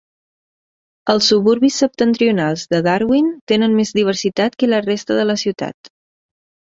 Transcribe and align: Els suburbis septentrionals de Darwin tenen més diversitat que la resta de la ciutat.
Els 1.13 1.27
suburbis 1.33 1.77
septentrionals 1.83 2.63
de 2.73 2.79
Darwin 2.89 3.29
tenen 3.53 3.79
més 3.81 3.93
diversitat 4.01 4.59
que 4.65 4.71
la 4.75 4.81
resta 4.87 5.19
de 5.21 5.27
la 5.33 5.37
ciutat. 5.43 5.93